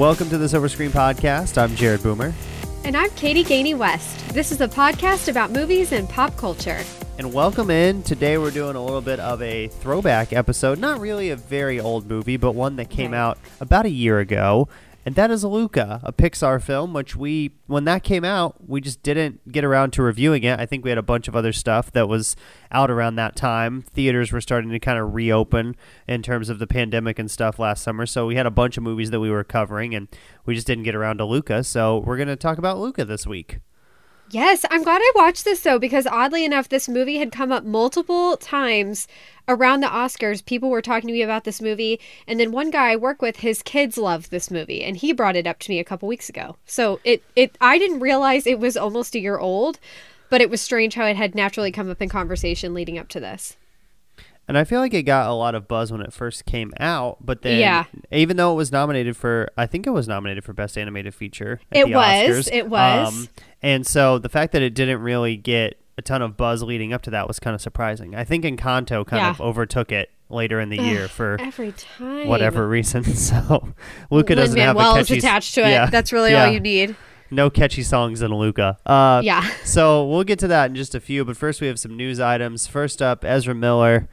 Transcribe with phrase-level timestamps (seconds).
[0.00, 1.58] Welcome to the Silver Screen Podcast.
[1.58, 2.32] I'm Jared Boomer.
[2.84, 4.30] And I'm Katie Gainey West.
[4.30, 6.80] This is a podcast about movies and pop culture.
[7.18, 8.02] And welcome in.
[8.02, 10.78] Today we're doing a little bit of a throwback episode.
[10.78, 14.68] Not really a very old movie, but one that came out about a year ago.
[15.06, 19.02] And that is Luca, a Pixar film, which we, when that came out, we just
[19.02, 20.60] didn't get around to reviewing it.
[20.60, 22.36] I think we had a bunch of other stuff that was
[22.70, 23.80] out around that time.
[23.80, 25.74] Theaters were starting to kind of reopen
[26.06, 28.04] in terms of the pandemic and stuff last summer.
[28.04, 30.08] So we had a bunch of movies that we were covering, and
[30.44, 31.64] we just didn't get around to Luca.
[31.64, 33.60] So we're going to talk about Luca this week.
[34.32, 37.64] Yes, I'm glad I watched this though, because oddly enough, this movie had come up
[37.64, 39.08] multiple times
[39.48, 40.44] around the Oscars.
[40.44, 41.98] People were talking to me about this movie,
[42.28, 45.34] and then one guy I work with, his kids love this movie, and he brought
[45.34, 46.54] it up to me a couple weeks ago.
[46.64, 49.80] So it, it, I didn't realize it was almost a year old,
[50.28, 53.18] but it was strange how it had naturally come up in conversation leading up to
[53.18, 53.56] this.
[54.50, 57.18] And I feel like it got a lot of buzz when it first came out,
[57.24, 57.84] but then Yeah.
[58.10, 61.60] even though it was nominated for I think it was nominated for best animated feature
[61.72, 62.48] at It the was, Oscars.
[62.52, 63.28] Um, it was.
[63.62, 67.02] and so the fact that it didn't really get a ton of buzz leading up
[67.02, 68.14] to that was kind of surprising.
[68.14, 69.30] I think Encanto kind Yeah.
[69.30, 72.26] of overtook it later in the year for Every time.
[72.28, 73.04] whatever reason.
[73.14, 73.72] So
[74.10, 75.70] Luca doesn't have a is catchy attached to it.
[75.70, 76.46] Yeah, That's really yeah.
[76.46, 76.96] all you need.
[77.32, 78.76] No catchy songs in Luca.
[78.84, 79.48] Uh, Yeah.
[79.64, 82.18] so we'll get to that in just a few, but first we have some news
[82.18, 82.66] items.
[82.66, 84.08] First up, Ezra Miller.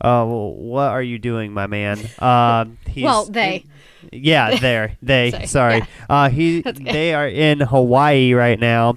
[0.00, 1.98] Uh, well, what are you doing, my man?
[2.18, 3.64] Um, he's Well, they.
[4.12, 5.30] yeah, there they.
[5.30, 5.84] Sorry, Sorry, yeah.
[6.08, 8.96] uh, he they are in Hawaii right now,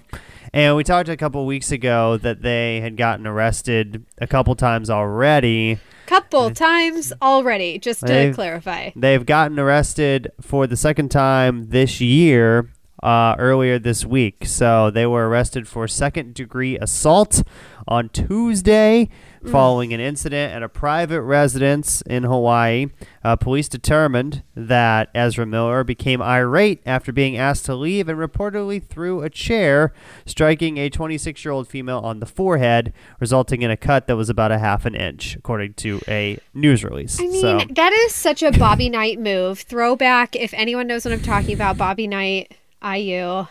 [0.53, 4.89] and we talked a couple weeks ago that they had gotten arrested a couple times
[4.89, 5.79] already.
[6.05, 8.91] Couple times already, just to They've- clarify.
[8.95, 12.69] They've gotten arrested for the second time this year.
[13.01, 17.43] Uh, earlier this week, so they were arrested for second degree assault
[17.87, 19.09] on Tuesday
[19.51, 22.87] following an incident at a private residence in Hawaii.
[23.23, 28.81] Uh, police determined that Ezra Miller became irate after being asked to leave and reportedly
[28.81, 29.93] threw a chair,
[30.25, 34.29] striking a 26 year old female on the forehead, resulting in a cut that was
[34.29, 37.19] about a half an inch, according to a news release.
[37.19, 39.59] I mean, so, that is such a Bobby Knight move.
[39.59, 43.47] Throwback, if anyone knows what I'm talking about, Bobby Knight, IU,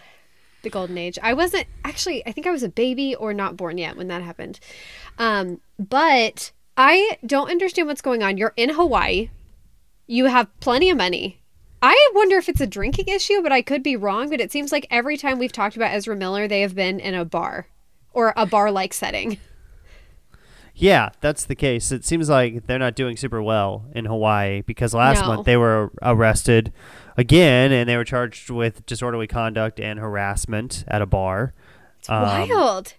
[0.63, 1.19] the golden age.
[1.23, 4.23] I wasn't actually, I think I was a baby or not born yet when that
[4.23, 4.61] happened.
[5.19, 8.37] Um, but I don't understand what's going on.
[8.39, 9.31] You're in Hawaii,
[10.07, 11.39] you have plenty of money.
[11.85, 14.31] I wonder if it's a drinking issue, but I could be wrong.
[14.31, 17.15] But it seems like every time we've talked about Ezra Miller, they have been in
[17.15, 17.67] a bar
[18.13, 19.39] or a bar like setting.
[20.75, 21.93] Yeah, that's the case.
[21.93, 25.27] It seems like they're not doing super well in Hawaii because last No.
[25.29, 26.73] month they were arrested
[27.17, 31.55] again and they were charged with disorderly conduct and harassment at a bar.
[31.99, 32.95] It's Um, wild.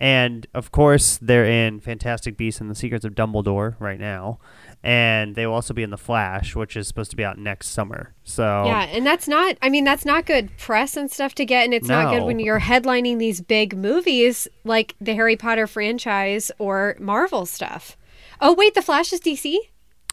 [0.00, 4.40] And of course, they're in Fantastic Beasts and the Secrets of Dumbledore right now.
[4.82, 7.68] And they will also be in The Flash, which is supposed to be out next
[7.68, 8.14] summer.
[8.24, 11.64] So, Yeah, and that's not I mean that's not good press and stuff to get
[11.66, 16.50] and it's not good when you're headlining these big movies like the Harry Potter franchise
[16.58, 17.96] or Marvel stuff.
[18.40, 19.56] Oh wait, The Flash is DC?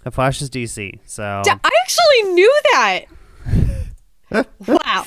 [0.04, 1.00] The Flash is DC.
[1.06, 1.50] So, I
[1.84, 3.06] actually knew that.
[4.68, 5.06] wow.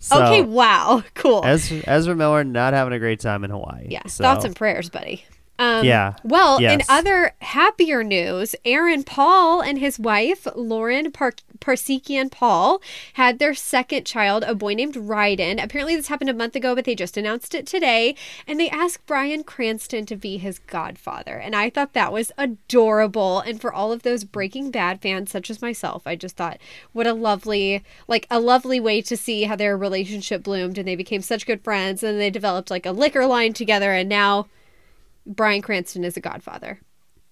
[0.00, 1.02] so okay, wow.
[1.14, 1.42] Cool.
[1.44, 3.86] Ezra, Ezra Miller not having a great time in Hawaii.
[3.88, 5.24] yeah, So, thoughts and prayers, buddy.
[5.58, 6.14] Um, Yeah.
[6.22, 12.80] Well, in other happier news, Aaron Paul and his wife, Lauren Par- Parsekian Paul,
[13.14, 15.62] had their second child, a boy named Ryden.
[15.62, 18.14] Apparently, this happened a month ago, but they just announced it today.
[18.46, 21.36] And they asked Bryan Cranston to be his godfather.
[21.36, 23.40] And I thought that was adorable.
[23.40, 26.58] And for all of those Breaking Bad fans, such as myself, I just thought,
[26.92, 30.78] what a lovely, like, a lovely way to see how their relationship bloomed.
[30.78, 32.04] And they became such good friends.
[32.04, 33.92] And they developed, like, a liquor line together.
[33.92, 34.46] And now.
[35.28, 36.80] Bryan Cranston is a godfather.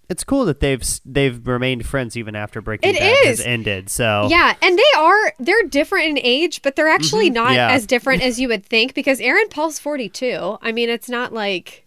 [0.08, 3.88] it's cool that they've they've remained friends even after Breaking It Bad has ended.
[3.90, 7.54] So Yeah, and they are they're different in age, but they're actually not Mm-hmm.
[7.56, 7.70] Yeah.
[7.72, 10.58] as different as you would think because Aaron Paul's 42.
[10.62, 11.82] I mean, it's not like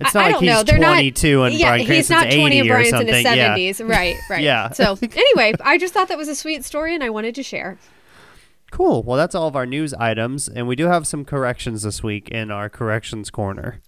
[0.00, 0.62] it's not I like don't he's know.
[0.62, 3.56] They're not- 22 and yeah, Bryan he's Cranston's not 20 and Bryan's in his Yeah.
[3.56, 3.86] 70s.
[3.88, 4.42] Right, right.
[4.42, 4.70] Yeah.
[4.70, 7.78] So, anyway, I just thought that was a sweet story and I wanted to share.
[8.70, 9.02] Cool.
[9.02, 12.30] Well, that's all of our news items, and we do have some corrections this week
[12.30, 13.82] in our corrections corner.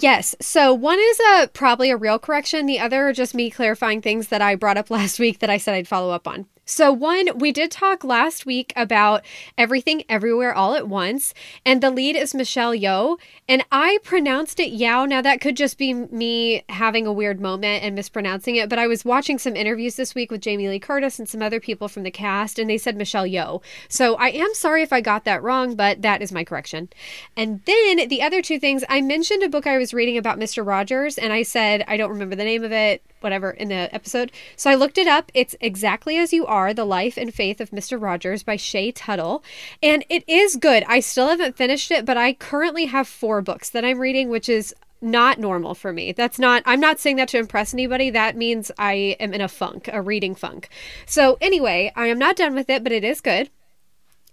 [0.00, 0.34] Yes.
[0.40, 2.66] So one is a probably a real correction.
[2.66, 5.74] The other just me clarifying things that I brought up last week that I said
[5.74, 6.46] I'd follow up on.
[6.68, 9.24] So, one, we did talk last week about
[9.56, 11.32] everything everywhere all at once,
[11.64, 13.18] and the lead is Michelle Yeoh,
[13.48, 15.04] and I pronounced it Yao.
[15.04, 18.88] Now, that could just be me having a weird moment and mispronouncing it, but I
[18.88, 22.02] was watching some interviews this week with Jamie Lee Curtis and some other people from
[22.02, 23.62] the cast, and they said Michelle Yeoh.
[23.88, 26.88] So, I am sorry if I got that wrong, but that is my correction.
[27.36, 30.66] And then the other two things, I mentioned a book I was reading about Mr.
[30.66, 34.32] Rogers, and I said, I don't remember the name of it whatever in the episode.
[34.56, 35.30] So I looked it up.
[35.34, 38.00] It's Exactly as You Are: The Life and Faith of Mr.
[38.00, 39.42] Rogers by Shay Tuttle,
[39.82, 40.84] and it is good.
[40.86, 44.48] I still haven't finished it, but I currently have four books that I'm reading, which
[44.48, 46.12] is not normal for me.
[46.12, 48.10] That's not, I'm not saying that to impress anybody.
[48.10, 50.68] That means I am in a funk, a reading funk.
[51.04, 53.50] So, anyway, I am not done with it, but it is good.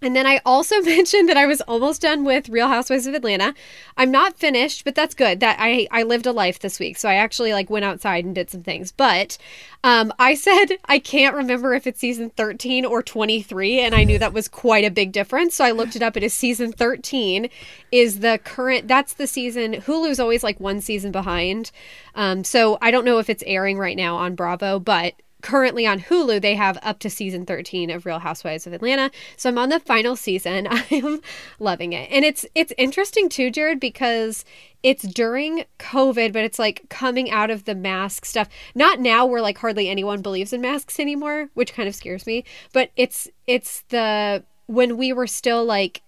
[0.04, 3.54] And then I also mentioned that I was almost done with Real Housewives of Atlanta.
[3.96, 5.40] I'm not finished, but that's good.
[5.40, 8.34] That I I lived a life this week, so I actually like went outside and
[8.34, 8.92] did some things.
[8.92, 9.38] But
[9.82, 14.18] um, I said I can't remember if it's season 13 or 23, and I knew
[14.18, 15.54] that was quite a big difference.
[15.54, 16.16] So I looked it up.
[16.16, 17.48] It is season 13.
[17.90, 18.86] Is the current?
[18.86, 19.72] That's the season.
[19.74, 21.70] Hulu's always like one season behind.
[22.14, 26.00] Um, so I don't know if it's airing right now on Bravo, but currently on
[26.00, 29.10] Hulu, they have up to season 13 of Real Housewives of Atlanta.
[29.36, 30.66] So I'm on the final season.
[30.90, 31.20] I'm
[31.60, 32.10] loving it.
[32.10, 34.46] And it's it's interesting too, Jared, because
[34.82, 38.48] it's during COVID, but it's like coming out of the mask stuff.
[38.74, 42.44] Not now where like hardly anyone believes in masks anymore, which kind of scares me,
[42.72, 46.00] but it's it's the when we were still like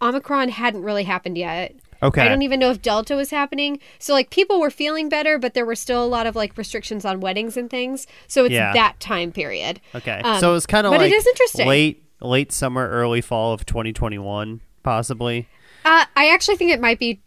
[0.00, 1.74] Omicron hadn't really happened yet.
[2.02, 2.22] Okay.
[2.22, 3.78] I don't even know if Delta was happening.
[3.98, 7.04] So like people were feeling better, but there were still a lot of like restrictions
[7.04, 8.06] on weddings and things.
[8.26, 8.72] So it's Yeah.
[8.72, 9.80] that time period.
[9.94, 10.20] Okay.
[10.24, 11.66] Um, so it was kind of like it is interesting.
[11.68, 15.48] late late summer, early fall of 2021, possibly.
[15.84, 17.20] Uh, I actually think it might be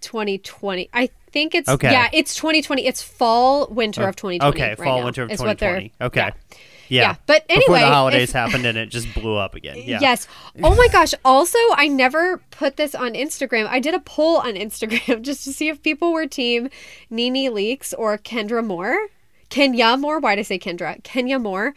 [0.00, 0.88] 2020.
[0.92, 1.90] I think it's Okay.
[1.90, 2.86] yeah, it's 2020.
[2.86, 4.54] It's fall winter of 2020.
[4.56, 5.92] Okay, right fall winter of is what they're- 2020.
[6.00, 6.20] Okay.
[6.20, 6.56] yeah.
[6.88, 7.02] Yeah.
[7.02, 9.76] Yeah, but Before anyway, the holidays if- happened and it just blew up again.
[9.78, 9.98] Yeah.
[10.00, 10.26] Yes.
[10.62, 11.14] Oh my gosh.
[11.24, 13.66] Also, I never put this on Instagram.
[13.68, 16.68] I did a poll on Instagram just to see if people were team
[17.10, 19.08] Nene Leakes or Kendra Moore.
[19.48, 20.18] Kenya Moore.
[20.20, 21.02] Why did I say Kendra?
[21.04, 21.74] Kenya Moore.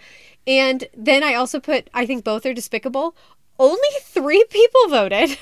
[0.47, 3.15] And then I also put, I think both are despicable.
[3.59, 5.37] Only three people voted,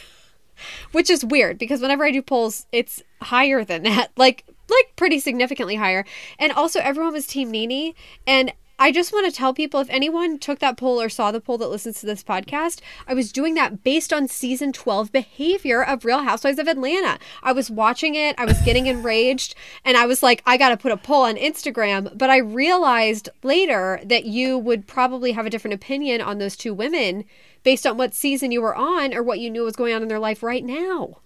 [0.91, 4.11] which is weird because whenever I do polls, it's higher than that.
[4.17, 6.03] Like, like pretty significantly higher.
[6.37, 7.93] And also, everyone was Team Nene.
[8.25, 11.41] And I just want to tell people if anyone took that poll or saw the
[11.41, 15.83] poll that listens to this podcast, I was doing that based on season 12 behavior
[15.83, 17.17] of Real Housewives of Atlanta.
[17.41, 20.77] I was watching it, I was getting enraged, and I was like, I got to
[20.77, 22.15] put a poll on Instagram.
[22.15, 26.73] But I realized later that you would probably have a different opinion on those two
[26.73, 27.25] women
[27.63, 30.07] based on what season you were on or what you knew was going on in
[30.07, 31.17] their life right now.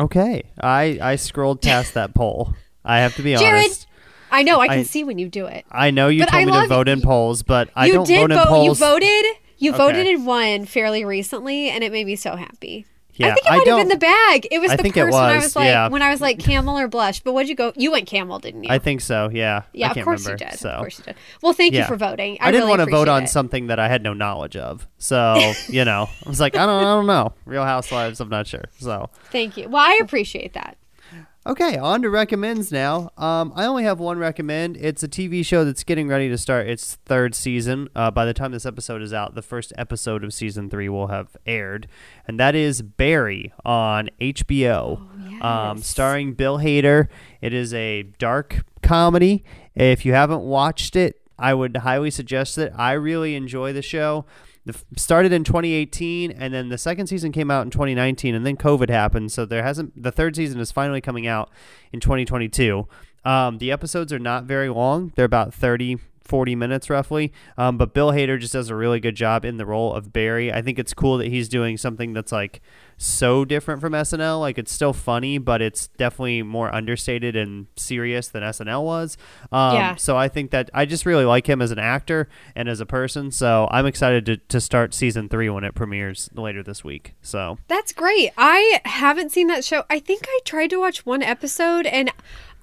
[0.00, 0.42] Okay.
[0.60, 2.54] I I scrolled past that poll.
[2.84, 3.86] I have to be Jared, honest.
[4.32, 5.64] I know, I can I- see when you do it.
[5.70, 8.30] I know you But told I me to vote in polls, but I don't vote
[8.30, 8.48] in vote.
[8.48, 8.80] polls.
[8.80, 9.24] You voted.
[9.58, 9.78] You Okay.
[9.78, 12.86] voted in one fairly recently, and it made me so happy.
[13.14, 14.48] Yeah, I think it might have been the bag.
[14.50, 15.88] It was I the think it purse when I was, was like yeah.
[15.88, 17.20] when I was like camel or blush.
[17.20, 17.72] But what'd you go?
[17.76, 18.70] You went camel, didn't you?
[18.70, 19.28] I think so.
[19.30, 19.62] Yeah.
[19.74, 20.58] yeah, I of course remember, you did.
[20.58, 20.70] So.
[20.70, 21.16] Of course you did.
[21.42, 22.38] Well, thank you for voting.
[22.40, 23.28] I, I, didn't really want to vote on it.
[23.28, 24.88] something that I had no knowledge of.
[24.96, 27.34] So, you know, I was like, I don't, I don't know.
[27.44, 28.64] Real Housewives, I'm not sure.
[28.78, 29.68] So, Thank you.
[29.68, 30.78] Well, I appreciate that.
[31.46, 33.10] Okay, on to recommends now.
[33.16, 34.76] Um, I only have one recommend.
[34.76, 37.88] It's a TV show that's getting ready to start its third season.
[37.94, 41.08] Uh, by the time this episode is out, the first episode of season three will
[41.08, 41.88] have aired,
[42.26, 45.00] and that is Barry on HBO,
[45.42, 45.86] um, yes.
[45.86, 47.08] starring Bill Hader.
[47.40, 49.44] It is a dark comedy.
[49.74, 52.72] If you haven't watched it, I would highly suggest it.
[52.76, 54.26] I really enjoy the show.
[54.64, 58.56] The started in 2018, and then the second season came out in 2019, and then
[58.56, 59.32] COVID happened.
[59.32, 60.00] So there hasn't.
[60.00, 61.50] The third season is finally coming out
[61.92, 62.86] in 2022.
[63.24, 65.98] Um, the episodes are not very long; they're about 30,
[66.32, 67.30] 40 minutes roughly.
[67.58, 70.50] Um, but Bill Hader just does a really good job in the role of Barry.
[70.50, 72.62] I think it's cool that he's doing something that's like
[72.96, 74.40] so different from SNL.
[74.40, 79.18] Like it's still funny, but it's definitely more understated and serious than SNL was.
[79.50, 79.96] Um, Yeah.
[79.96, 82.86] So I think that I just really like him as an actor and as a
[82.86, 83.30] person.
[83.30, 87.12] So I'm excited to, to start season three when it premieres later this week.
[87.20, 88.30] So That's great.
[88.38, 89.84] I haven't seen that show.
[89.90, 92.10] I think I tried to watch one episode and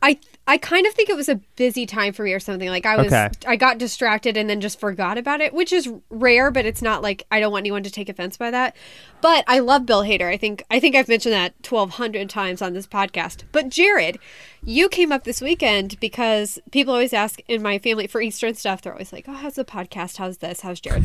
[0.01, 2.69] I I kind of think it was a busy time for me or something.
[2.69, 3.29] Like I was Okay.
[3.45, 7.01] I got distracted and then just forgot about it, which is rare, but it's not
[7.03, 8.75] like I don't want anyone to take offense by that.
[9.21, 10.25] But I love Bill Hader.
[10.31, 13.43] I think I think I've mentioned that 1200 times on this podcast.
[13.51, 14.17] But Jared,
[14.63, 18.57] you came up this weekend because people always ask in my family for Easter and
[18.57, 20.17] stuff, they're always like, "Oh, how's the podcast?
[20.17, 20.61] How's this?
[20.61, 21.03] How's Jared?"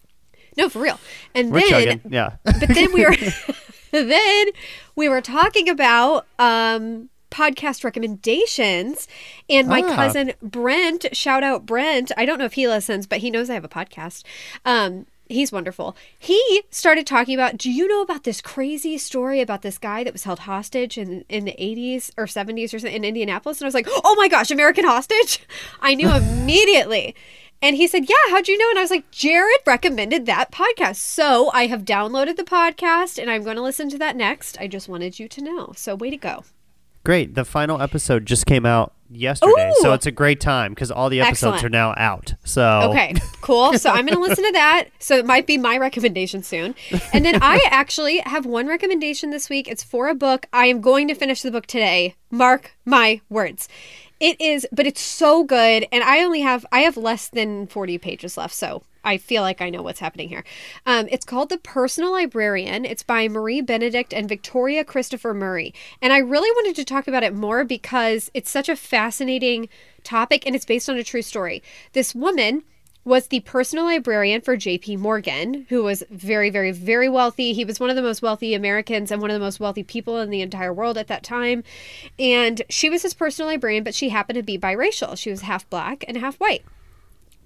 [0.56, 1.00] no, for real.
[1.34, 2.00] And we're then chugging.
[2.12, 2.36] Yeah.
[2.44, 3.16] but then we were
[3.90, 4.46] then
[4.94, 9.08] we were talking about um podcast recommendations
[9.48, 9.94] and my Ah.
[9.94, 13.54] cousin Brent shout out Brent I don't know if he listens but he knows I
[13.54, 14.22] have a podcast
[14.64, 19.62] um he's wonderful he started talking about do you know about this crazy story about
[19.62, 23.04] this guy that was held hostage in in the 80s or 70s or something in
[23.04, 25.40] Indianapolis and I was like oh my gosh American hostage
[25.80, 27.14] I knew immediately
[27.62, 28.68] and he said, Yeah, how'd you know?
[28.68, 30.96] And I was like, Jared recommended that podcast.
[30.96, 34.58] So I have downloaded the podcast and I'm going to listen to that next.
[34.60, 35.72] I just wanted you to know.
[35.74, 36.44] So way to go.
[37.06, 37.36] Great.
[37.36, 41.20] The final episode just came out yesterday, so it's a great time because all the
[41.20, 41.64] episodes Excellent.
[41.64, 42.34] are now out.
[42.42, 43.78] So Okay, cool.
[43.78, 44.88] So I'm going to listen to that.
[44.98, 46.74] So it might be my recommendation soon.
[47.12, 49.68] And then I actually have one recommendation this week.
[49.68, 50.46] It's for a book.
[50.52, 52.16] I am going to finish the book today.
[52.32, 53.68] Mark my words.
[54.18, 55.86] It is, but it's so good.
[55.92, 58.54] And I only have, I have less than 40 pages left.
[58.54, 60.42] So I feel like I know what's happening here.
[60.86, 62.84] Um, it's called The Personal Librarian.
[62.84, 65.74] It's by Marie Benedict and Victoria Christopher Murray.
[66.00, 69.68] And I really wanted to talk about it more because it's such a fascinating
[70.02, 71.62] topic and it's based on a true story.
[71.92, 72.62] This woman
[73.06, 77.52] was the personal librarian for JP Morgan, who was very, very, very wealthy.
[77.52, 80.18] He was one of the most wealthy Americans and one of the most wealthy people
[80.18, 81.62] in the entire world at that time.
[82.18, 85.16] And she was his personal librarian, but she happened to be biracial.
[85.16, 86.64] She was half black and half white.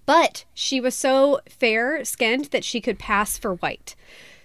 [0.07, 3.95] But she was so fair skinned that she could pass for white.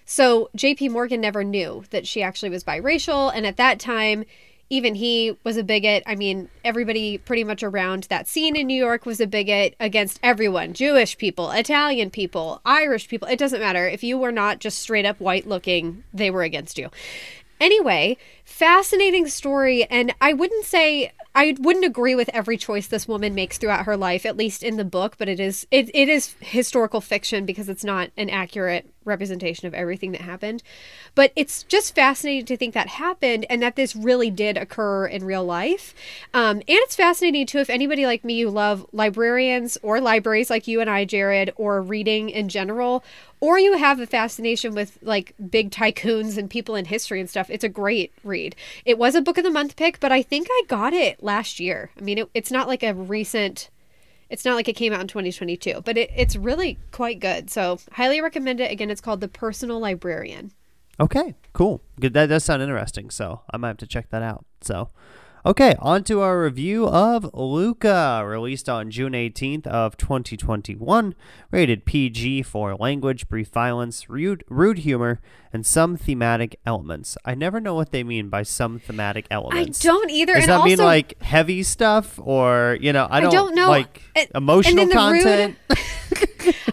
[0.04, 3.32] So JP Morgan never knew that she actually was biracial.
[3.34, 4.26] And at that time,
[4.68, 6.02] even he was a bigot.
[6.06, 10.18] I mean, everybody pretty much around that scene in New York was a bigot against
[10.22, 13.28] everyone Jewish people, Italian people, Irish people.
[13.28, 13.86] It doesn't matter.
[13.86, 16.90] If you were not just straight up white looking, they were against you.
[17.60, 19.84] Anyway, fascinating story.
[19.84, 21.12] And I wouldn't say.
[21.34, 24.78] I wouldn't agree with every choice this woman makes throughout her life, at least in
[24.78, 28.90] the book, but it is it, it is historical fiction because it's not an accurate
[29.06, 30.62] representation of everything that happened.
[31.14, 35.24] But it's just fascinating to think that happened and that this really did occur in
[35.24, 35.94] real life.
[36.34, 40.66] Um, and it's fascinating too if anybody like me you love librarians or libraries like
[40.66, 43.04] you and I, Jared, or reading in general,
[43.40, 47.50] or you have a fascination with like big tycoons and people in history and stuff.
[47.50, 48.56] It's a great read.
[48.84, 51.60] It was a book of the month pick, but I think I got it last
[51.60, 51.90] year.
[51.98, 53.70] I mean, it, it's not like a recent
[54.30, 57.50] it's not like it came out in 2022, but it, it's really quite good.
[57.50, 58.70] So, highly recommend it.
[58.70, 60.52] Again, it's called The Personal Librarian.
[60.98, 61.82] Okay, cool.
[62.00, 62.14] Good.
[62.14, 63.10] That does sound interesting.
[63.10, 64.44] So I might have to check that out.
[64.62, 64.90] So,
[65.46, 71.14] okay, on to our review of Luca, released on June 18th of 2021,
[71.52, 75.20] rated PG for language, brief violence, rude, rude humor,
[75.52, 77.16] and some thematic elements.
[77.24, 79.84] I never know what they mean by some thematic elements.
[79.84, 80.34] I don't either.
[80.34, 83.68] Does and that also, mean like heavy stuff, or you know, I don't, don't know.
[83.68, 85.56] like And- emotional and the rude- content?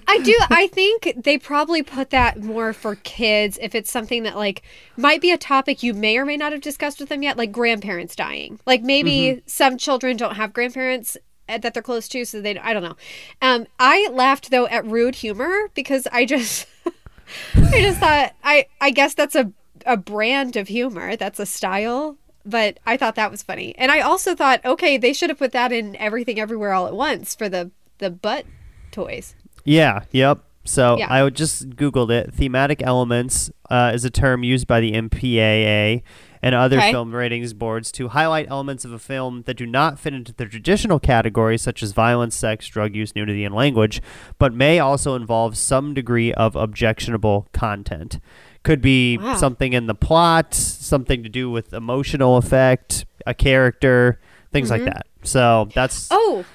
[0.08, 0.36] I do.
[0.50, 4.62] I think they probably put that more for kids if it's something that like
[4.98, 7.52] might be a topic you may or may not have discussed with them yet, like
[7.52, 8.60] grandparents dying.
[8.66, 9.40] Like maybe Mm-hmm.
[9.48, 11.18] some children don't have grandparents
[11.50, 12.58] uh, that they're close to, so they.
[12.58, 12.96] I don't know.
[13.42, 16.68] Um, I laughed though at rude humor because I just,
[17.56, 18.68] I just thought I.
[18.80, 19.52] I guess that's a
[19.86, 21.16] a brand of humor.
[21.16, 22.18] That's a style.
[22.46, 25.54] But I thought that was funny, and I also thought, okay, they should have put
[25.54, 28.46] that in everything, everywhere, all at once for the the butt
[28.94, 29.36] toys.
[29.66, 30.40] Yeah, yep.
[30.66, 31.08] So Yeah.
[31.14, 32.34] I just Googled it.
[32.34, 36.02] Thematic elements uh, is a term used by the MPAA
[36.42, 36.92] and other Okay.
[36.92, 40.46] film ratings boards to highlight elements of a film that do not fit into the
[40.46, 44.02] traditional categories such as violence, sex, drug use, nudity, and language,
[44.40, 48.20] but may also involve some degree of objectionable content.
[48.64, 49.36] Could be Wow.
[49.36, 54.20] something in the plot, something to do with emotional effect, a character,
[54.54, 55.08] things like that.
[55.24, 56.18] So that's Mm-hmm.
[56.20, 56.46] Oh,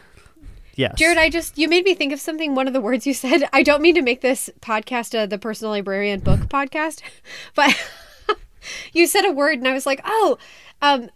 [0.79, 0.95] yes.
[0.97, 2.55] Jared, I just you made me think of something.
[2.55, 3.49] One of the words you said.
[3.53, 7.03] I don't mean to make this podcast the personal librarian book podcast,
[7.55, 7.77] but
[8.93, 10.39] you said a word, and I was like, oh,
[10.81, 11.11] um,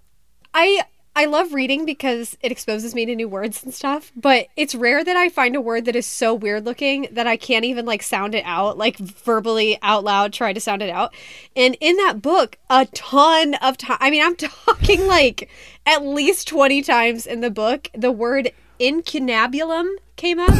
[0.53, 0.83] I
[1.15, 4.13] I love reading because it exposes me to new words and stuff.
[4.17, 7.37] But it's rare that I find a word that is so weird looking that I
[7.37, 11.13] can't even like sound it out, like verbally out loud, try to sound it out.
[11.55, 13.99] And in that book, a ton of time.
[14.01, 15.51] I mean, I'm talking like
[15.85, 17.89] at least twenty times in the book.
[17.95, 18.53] The word
[18.83, 20.51] incunabulum came up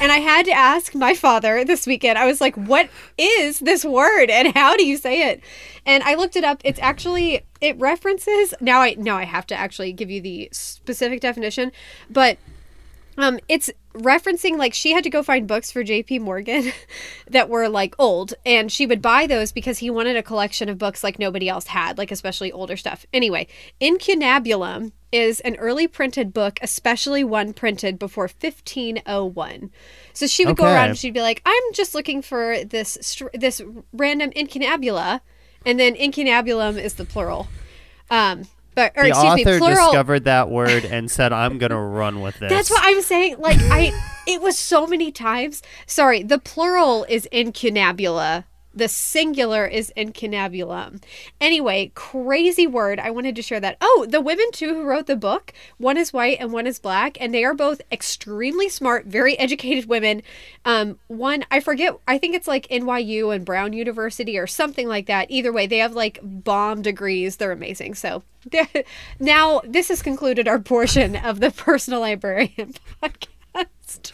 [0.00, 2.16] and i had to ask my father this weekend.
[2.16, 2.88] I was like what
[3.18, 5.40] is this word and how do you say it?
[5.84, 6.60] And i looked it up.
[6.64, 11.20] It's actually it references now i now i have to actually give you the specific
[11.20, 11.72] definition
[12.08, 12.38] but
[13.16, 16.18] um, it's referencing like she had to go find books for J.P.
[16.18, 16.72] Morgan
[17.30, 20.78] that were like old, and she would buy those because he wanted a collection of
[20.78, 23.06] books like nobody else had, like especially older stuff.
[23.12, 23.46] Anyway,
[23.80, 29.70] Incunabulum is an early printed book, especially one printed before 1501.
[30.12, 33.28] So she would go around and she'd be like, "I'm just looking for this str-
[33.32, 35.20] this random incunabula,"
[35.64, 37.46] and then incunabulum is the plural.
[38.10, 39.86] Um, but or the excuse author me, plural.
[39.86, 43.36] discovered that word and said, "I'm gonna run with this." That's what I'm saying.
[43.38, 43.92] Like I,
[44.26, 45.62] it was so many times.
[45.86, 51.02] Sorry, the plural is incunabula, The singular is incunabulum.
[51.40, 52.98] Anyway, crazy word.
[52.98, 53.76] I wanted to share that.
[53.80, 57.16] Oh, the women too who wrote the book, one is white and one is black,
[57.20, 60.22] and they are both extremely smart, very educated women.
[60.64, 65.06] Um, one I forget, I think it's like NYU and Brown University or something like
[65.06, 65.30] that.
[65.30, 67.36] Either way, they have like bomb degrees.
[67.36, 67.94] They're amazing.
[67.94, 68.22] So
[69.20, 74.12] now this has concluded our portion of the personal librarian podcast.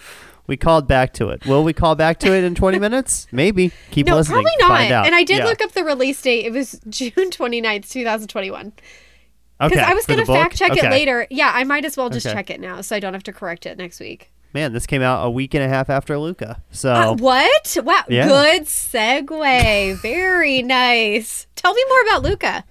[0.50, 1.47] We called back to it.
[1.47, 3.28] Will we call back to it in 20 minutes?
[3.30, 3.71] Maybe.
[3.92, 4.42] Keep no, listening.
[4.42, 5.07] probably not.
[5.07, 5.45] And I did Yeah.
[5.45, 6.45] look up the release date.
[6.45, 8.73] It was June 29th, 2021.
[9.61, 10.88] Because Okay, I was going to fact check Okay.
[10.88, 11.28] it later.
[11.30, 12.35] Yeah, I might as well just Okay.
[12.35, 14.33] check it now so I don't have to correct it next week.
[14.52, 16.61] Man, this came out a week and a half after Luca.
[16.71, 17.76] So Uh, what?
[17.85, 18.02] Wow.
[18.09, 18.26] Yeah.
[18.26, 20.00] Good segue.
[20.02, 21.47] Very nice.
[21.54, 22.64] Tell me more about Luca.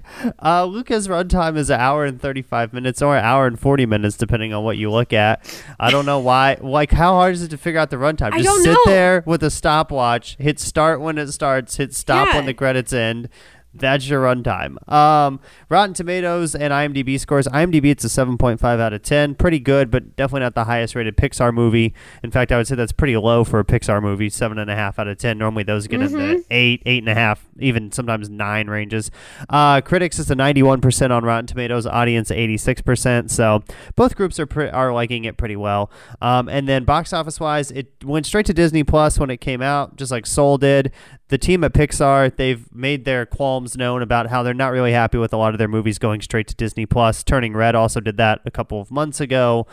[0.44, 4.18] Uh, Luca's runtime is an hour and 35 minutes or an hour and 40 minutes,
[4.18, 5.46] depending on what you look at.
[5.80, 6.58] I don't know why.
[6.60, 8.34] Like, how hard is it to figure out the runtime?
[8.34, 8.80] I Just sit know.
[8.86, 12.36] there with a stopwatch, hit start when it starts, hit stop Yeah.
[12.38, 13.30] when the credits end.
[13.74, 14.78] That's your runtime.
[14.92, 17.48] Um, Rotten Tomatoes and IMDb scores.
[17.48, 19.36] IMDb, it's a 7.5 out of 10.
[19.36, 21.94] Pretty good, but definitely not the highest rated Pixar movie.
[22.24, 24.30] In fact, I would say that's pretty low for a Pixar movie.
[24.30, 25.38] 7.5 out of 10.
[25.38, 29.12] Normally, those get in the 8, 8.5, even sometimes 9 ranges.
[29.50, 33.30] Uh, critics is a 91% on Rotten Tomatoes, audience 86%.
[33.30, 33.64] So
[33.96, 35.92] both groups are pre- are liking it pretty well.
[36.22, 39.62] Um, and then box office wise, it went straight to Disney Plus when it came
[39.62, 40.92] out, just like Soul did.
[41.28, 45.18] The team at Pixar, they've made their qualms known about how they're not really happy
[45.18, 47.24] with a lot of their movies going straight to Disney Plus.
[47.24, 49.68] Turning Red also did that a couple of months ago.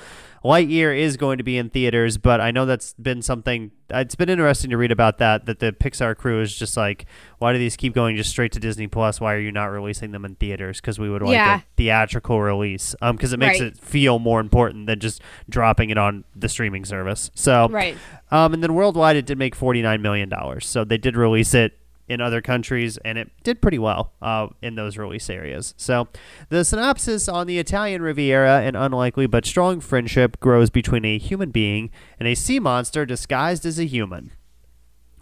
[0.45, 3.73] Lightyear is going to be in theaters, but I know that's been something.
[3.91, 5.47] It's been interesting to read about that.
[5.47, 7.07] That the Pixar crew is just like,
[7.39, 9.21] why do these keep going just straight to Disney Plus?
[9.21, 10.81] Why are you not releasing them in theaters?
[10.81, 11.57] Because we would like Yeah.
[11.59, 12.95] a theatrical release.
[13.03, 13.73] Um, because it makes Right.
[13.73, 17.31] it feel more important than just dropping it on the streaming service.
[17.35, 17.97] So, Right.
[18.31, 20.65] um, and then worldwide, it did make forty nine million dollars.
[20.67, 21.77] So they did release it
[22.09, 25.75] in other countries, and it did pretty well uh, in those release areas.
[25.77, 26.09] So
[26.49, 31.51] the synopsis on the Italian Riviera: an unlikely but strong friendship grows between a human
[31.51, 34.33] being and a sea monster disguised as a human.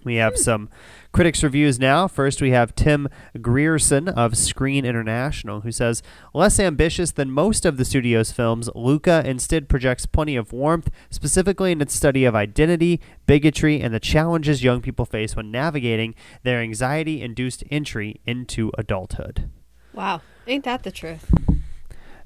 [0.04, 0.68] We have some
[1.14, 2.08] critics reviews now.
[2.08, 3.08] First, we have Tim
[3.40, 6.02] Grierson of Screen International, who says,
[6.34, 11.70] Less ambitious than most of the studio's films, Luca instead projects plenty of warmth, specifically
[11.70, 16.60] in its study of identity, bigotry, and the challenges young people face when navigating their
[16.60, 19.48] anxiety induced entry into adulthood.
[19.92, 20.20] Wow.
[20.48, 21.43] Ain't that the truth?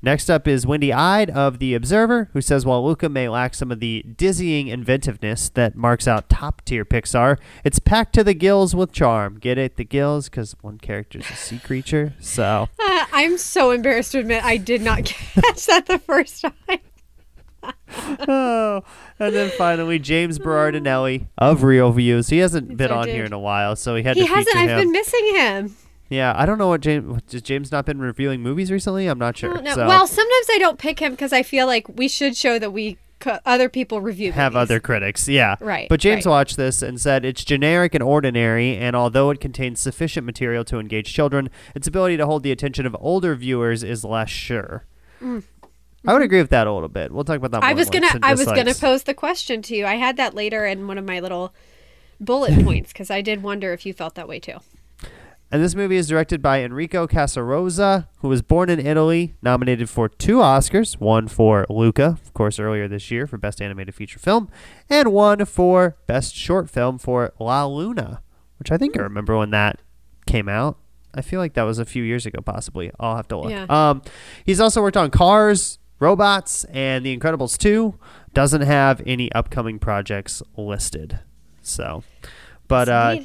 [0.01, 3.73] Next up is Wendy Ide of The Observer, who says while Luca may lack some
[3.73, 8.77] of the dizzying inventiveness that marks out top tier Pixar, it's packed to the gills
[8.77, 9.39] with charm.
[9.41, 9.77] Get it?
[9.77, 10.29] The gills?
[10.29, 12.15] Because one character's a sea creature.
[12.21, 16.79] So, Uh, I'm so embarrassed to admit I did not catch that the first time.
[18.29, 18.83] oh.
[19.19, 22.31] And then finally, James Berardinelli of ReelViews.
[22.31, 23.15] He hasn't been I on did.
[23.17, 24.57] here in a while, so he had to He to hasn't.
[24.57, 24.79] I've him.
[24.79, 25.77] been missing him.
[26.09, 27.23] Yeah, I don't know what James.
[27.33, 29.07] Has James not been reviewing movies recently?
[29.07, 29.57] I'm not sure.
[29.57, 29.87] So.
[29.87, 32.97] Well, sometimes I don't pick him because I feel like we should show that we
[33.21, 34.63] co- other people review have movies.
[34.63, 35.29] other critics.
[35.29, 35.57] Yeah.
[35.61, 36.31] Right, But James right.
[36.31, 40.79] watched this and said it's generic and ordinary, and although it contains sufficient material to
[40.79, 44.85] engage children, its ability to hold the attention of older viewers is less sure.
[46.07, 47.11] I would agree with that a little bit.
[47.13, 47.63] We'll talk about that.
[47.63, 47.67] Mm.
[47.67, 49.85] I was gonna I was gonna pose the question to you.
[49.85, 51.53] I had that later in one of my little
[52.21, 54.59] bullet points because I did wonder if you felt that way too.
[55.51, 60.07] And this movie is directed by Enrico Casarosa, who was born in Italy, nominated for
[60.09, 64.51] two Oscars, one for Luca, of course, earlier this year for Best Animated Feature Film,
[64.91, 68.21] and one for Best Short Film for La Luna,
[68.59, 69.01] which I think Hmm.
[69.01, 69.81] I remember when that
[70.27, 70.77] came out.
[71.15, 72.91] I feel like that was a few years ago, possibly.
[73.01, 73.51] I'll have to look.
[73.51, 73.65] Yeah.
[73.71, 74.03] Um,
[74.45, 77.99] he's also worked on Cars, Robots, and The Incredibles 2.
[78.35, 81.21] Doesn't have any upcoming projects listed.
[81.63, 82.05] So,
[82.69, 83.17] but uh.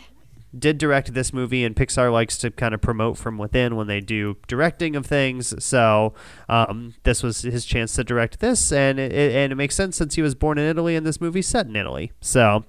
[0.57, 3.99] Did direct this movie, and Pixar likes to kind of promote from within when they
[3.99, 5.53] do directing of things.
[5.63, 6.13] So
[6.47, 10.15] um, this was his chance to direct this, and it, and it makes sense since
[10.15, 12.11] he was born in Italy, and this movie's set in Italy.
[12.21, 12.65] So,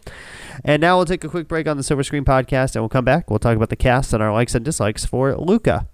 [0.64, 3.04] and now we'll take a quick break on the Silver Screen Podcast, and we'll come
[3.04, 3.30] back.
[3.30, 5.88] We'll talk about the cast and our likes and dislikes for Luca.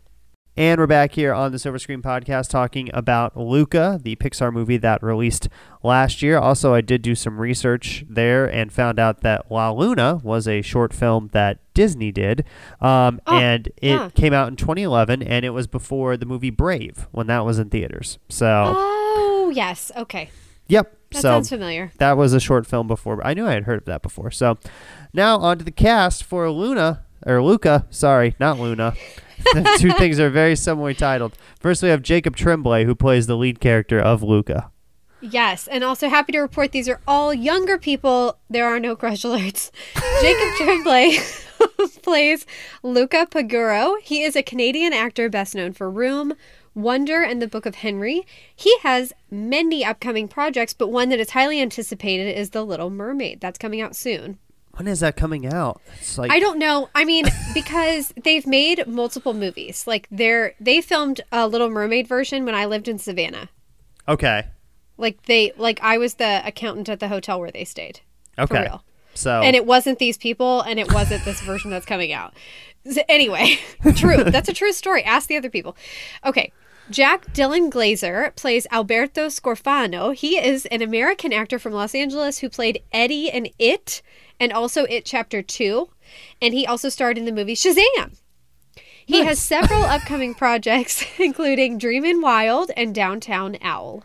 [0.56, 4.76] And we're back here on the Silver Screen Podcast talking about Luca, the Pixar movie
[4.78, 5.48] that released
[5.82, 6.36] last year.
[6.38, 10.60] Also, I did do some research there and found out that La Luna was a
[10.60, 12.44] short film that Disney did.
[12.80, 14.10] Um, Oh, and it yeah.
[14.10, 17.70] came out in 2011, and it was before the movie Brave when that was in
[17.70, 18.18] theaters.
[18.28, 19.90] So, Oh yes.
[19.96, 20.30] Okay.
[20.66, 20.96] yep.
[21.12, 21.90] That so sounds familiar.
[21.98, 23.24] that was a short film before.
[23.26, 24.30] I knew I had heard of that before.
[24.30, 24.58] So
[25.14, 27.86] now on to the cast for Luna or Luca.
[27.90, 28.94] Sorry, not Luna.
[29.52, 31.36] The two things are very similarly titled.
[31.58, 34.70] First, we have Jacob Tremblay, who plays the lead character of Luca.
[35.20, 38.38] Yes, and also happy to report these are all younger people.
[38.48, 39.70] There are no crush alerts.
[40.22, 41.18] Jacob Tremblay
[42.02, 42.46] plays
[42.82, 43.96] Luca Paguro.
[44.02, 46.34] He is a Canadian actor best known for Room,
[46.74, 48.26] Wonder, and the Book of Henry.
[48.54, 53.40] He has many upcoming projects, but one that is highly anticipated is The Little Mermaid.
[53.40, 54.38] That's coming out soon.
[54.74, 55.80] When is that coming out?
[55.98, 56.88] It's like I don't know.
[56.94, 59.86] I mean, because they've made multiple movies.
[59.86, 63.50] Like they're they filmed a Little Mermaid version when I lived in Savannah.
[64.08, 64.46] Okay.
[64.96, 68.00] Like they like I was the accountant at the hotel where they stayed.
[68.36, 68.62] For Okay.
[68.62, 68.84] real.
[69.14, 72.32] So And it wasn't these people and it wasn't this version that's coming out.
[72.90, 73.58] So anyway,
[73.96, 74.24] true.
[74.24, 75.02] That's a true story.
[75.04, 75.76] Ask the other people.
[76.24, 76.52] Okay.
[76.90, 80.14] Jack Dylan Glazer plays Alberto Scorfano.
[80.14, 84.00] He is an American actor from Los Angeles who played Eddie in It
[84.40, 85.88] and also It Chapter 2.
[86.42, 88.16] And he also starred in the movie Shazam.
[89.06, 94.02] He has several upcoming projects, including Dreamin' Wild and Downtown Owl.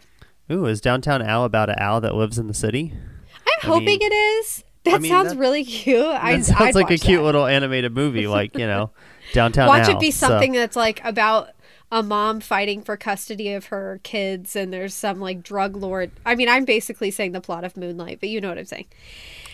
[0.51, 2.93] Ooh, is Downtown Owl about an owl that lives in the city?
[3.47, 4.63] I'm I hoping mean- it is.
[4.83, 6.05] That mean, sounds that- really cute.
[6.05, 7.23] I, That sounds I'd like a cute that.
[7.23, 8.91] little animated movie, like you know,
[9.33, 9.69] Downtown Owl.
[9.69, 9.95] Watch Owl.
[9.95, 11.49] it be So- something that's like about
[11.91, 16.11] a mom fighting for custody of her kids, and there's some like drug lord.
[16.23, 18.85] I mean, I'm basically saying the plot of Moonlight, but you know what I'm saying.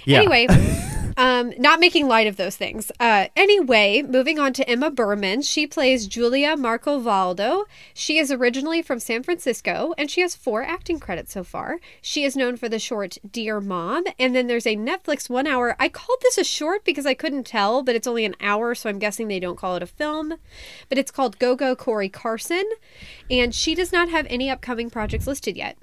[0.05, 0.19] Yeah.
[0.19, 0.47] Anyway,
[1.17, 2.91] um, not making light of those things.
[2.99, 5.41] Uh, anyway, moving on to Emma Berman.
[5.41, 7.65] She plays Julia Marcovaldo.
[7.93, 11.79] She is originally from San Francisco, and she has four acting credits so far.
[12.01, 15.75] She is known for the short Dear Mom, and then there's a Netflix one hour.
[15.79, 18.89] I called this a short because I couldn't tell, but it's only an hour, so
[18.89, 20.35] I'm guessing they don't call it a film.
[20.89, 22.67] But it's called Go Go Cory Carson,
[23.29, 25.77] and she does not have any upcoming projects listed yet.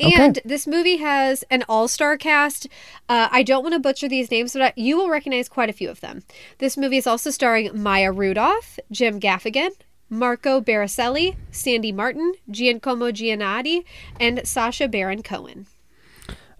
[0.00, 0.14] Okay.
[0.14, 2.68] And this movie has an all star cast.
[3.08, 5.72] Uh, I don't want to butcher these names, but I, you will recognize quite a
[5.72, 6.22] few of them.
[6.58, 9.70] This movie is also starring Maya Rudolph, Jim Gaffigan,
[10.08, 13.84] Marco Barricelli, Sandy Martin, Giacomo Giannotti,
[14.20, 15.66] and Sacha Baron Cohen.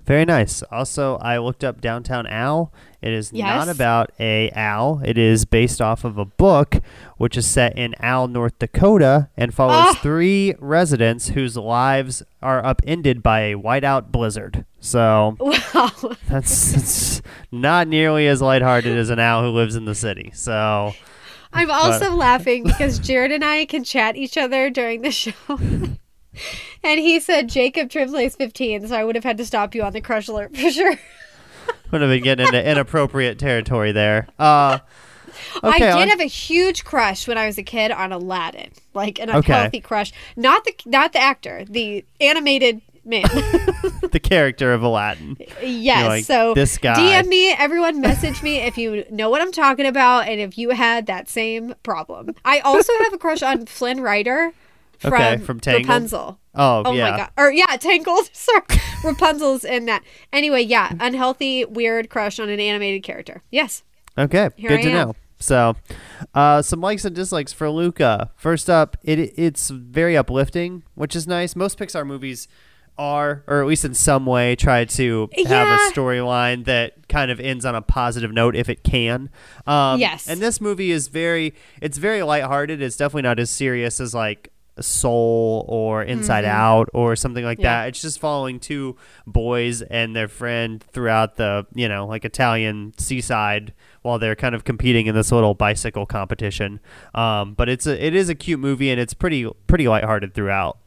[0.08, 0.62] Very nice.
[0.72, 2.72] Also, I looked up Downtown Owl.
[3.02, 3.66] It is Yes.
[3.66, 5.02] not about a owl.
[5.04, 6.76] It is based off of a book,
[7.18, 9.98] which is set in Owl, North Dakota, and follows Ah.
[10.02, 14.64] three residents whose lives are upended by a whiteout blizzard.
[14.80, 15.90] So Wow.
[16.28, 20.30] that's, that's not nearly as lighthearted as an owl who lives in the city.
[20.34, 20.94] So
[21.52, 25.32] I'm also laughing because Jared and I can chat each other during the show.
[26.82, 29.92] and he said Jacob Tremblay's 15, so I would have had to stop you on
[29.92, 30.94] the crush alert for sure.
[31.90, 34.28] would have been getting into inappropriate territory there.
[34.38, 34.78] Uh,
[35.62, 39.18] I did on- have a huge crush when I was a kid on Aladdin, like
[39.18, 39.52] an Okay.
[39.52, 40.12] unhealthy crush.
[40.36, 43.22] Not the not the actor, the animated man.
[44.12, 45.36] the character of Aladdin.
[45.62, 46.06] yes.
[46.06, 46.94] like, so this guy.
[47.22, 50.70] DM me, everyone message me if you know what I'm talking about and if you
[50.70, 52.34] had that same problem.
[52.44, 54.52] I also have a crush on Flynn Rider
[54.98, 55.86] from, Okay, from Tangled?
[55.88, 56.38] Rapunzel.
[56.58, 57.10] Oh, Oh yeah.
[57.10, 57.30] my god.
[57.36, 58.28] Or yeah, Tangled.
[58.32, 58.62] Sorry.
[59.04, 60.02] Rapunzel's in that.
[60.32, 63.42] Anyway, yeah, unhealthy, weird crush on an animated character.
[63.50, 63.84] Yes.
[64.18, 64.94] Okay, Here good I to am.
[65.08, 65.14] know.
[65.40, 65.76] So,
[66.34, 68.32] uh, some likes and dislikes for Luca.
[68.36, 71.54] First up, it it's very uplifting, which is nice.
[71.54, 72.48] Most Pixar movies
[72.98, 75.88] are, or at least in some way, try to have Yeah.
[75.88, 79.30] a storyline that kind of ends on a positive note if it can.
[79.68, 80.26] Um, Yes.
[80.28, 82.82] And this movie is very, it's very lighthearted.
[82.82, 87.64] It's definitely not as serious as like Soul or Inside Out or something like Mm-hmm.
[87.64, 87.82] Yeah.
[87.82, 87.88] that.
[87.88, 93.72] It's just following two boys and their friend throughout the, you know, like Italian seaside
[94.02, 96.80] while they're kind of competing in this little bicycle competition.
[97.14, 100.78] Um, but it's a, it is a cute movie and it's pretty pretty lighthearted throughout.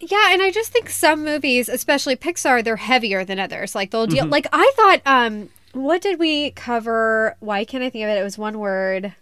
[0.00, 3.74] Yeah, and I just think some movies, especially Pixar, they're heavier than others.
[3.74, 4.14] Like they'll Mm-hmm.
[4.16, 4.26] deal.
[4.26, 7.36] Like I thought, um, what did we cover?
[7.40, 8.18] Why can't I think of it?
[8.18, 9.14] It was one word.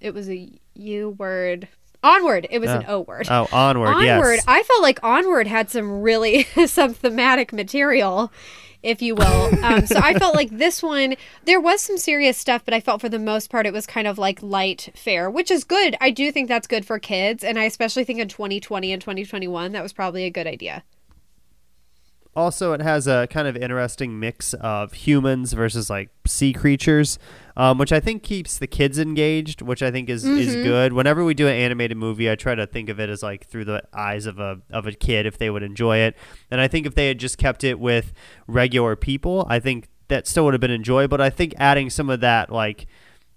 [0.00, 1.68] It was a U word.
[2.02, 2.46] Onward.
[2.50, 2.96] It was an Oh.
[2.96, 3.26] O word.
[3.30, 4.04] Oh, onward, Onward.
[4.36, 4.44] yes.
[4.48, 8.32] I felt like Onward had some really some thematic material,
[8.82, 9.64] if you will.
[9.64, 13.00] Um, so I felt like this one there was some serious stuff, but I felt
[13.00, 15.96] for the most part it was kind of like light fare, which is good.
[16.00, 19.72] I do think that's good for kids, and I especially think in 2020 and 2021
[19.72, 20.82] that was probably a good idea.
[22.34, 27.18] Also it has a kind of interesting mix of humans versus like sea creatures
[27.56, 30.92] um, which i think keeps the kids engaged which i think is, is good.
[30.92, 33.66] Whenever we do an animated movie i try to think of it as like through
[33.66, 36.16] the eyes of a, of a kid if they would enjoy it.
[36.50, 38.12] And i think if they had just kept it with
[38.46, 41.16] regular people i think that still would have been enjoyable.
[41.18, 42.86] But i think adding some of that like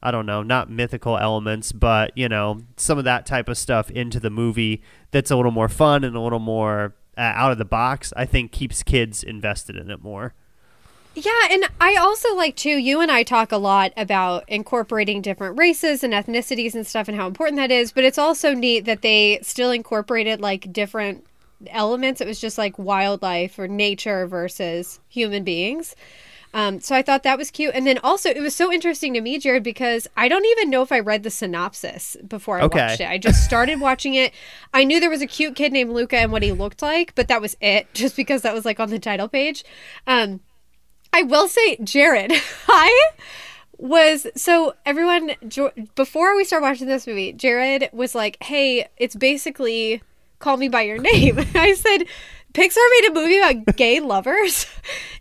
[0.04, 3.90] I don't know, not mythical elements, but you know, some of that type of stuff
[3.90, 7.58] into the movie that's a little more fun and a little more uh, out of
[7.58, 8.14] the box.
[8.16, 10.34] I think keeps kids invested in it more.
[11.16, 15.58] Yeah, and I also like too, you and I talk a lot about incorporating different
[15.58, 19.02] races and ethnicities and stuff and how important that is, but it's also neat that
[19.02, 21.26] they still incorporated like different
[21.70, 22.20] elements.
[22.20, 25.96] It was just like wildlife or nature versus human beings.
[26.56, 27.76] Um, so I thought that was cute.
[27.76, 30.82] And then also, it was so interesting to me, Jared, because I don't even know
[30.82, 32.80] if I read the synopsis before I Okay.
[32.80, 33.10] watched it.
[33.10, 34.34] I just started watching it.
[34.74, 37.28] I knew there was a cute kid named Luca and what he looked like, but
[37.28, 39.66] that was it, just because that was like on the title page.
[40.08, 40.40] Um,
[41.12, 42.32] I will say, Jared,
[42.70, 43.10] I
[43.78, 49.16] was so everyone Jo- before we start watching this movie, Jared was like, "Hey, it's
[49.16, 50.02] basically
[50.40, 52.06] Call Me by Your Name." I said,
[52.54, 54.66] "Pixar made a movie about gay lovers,"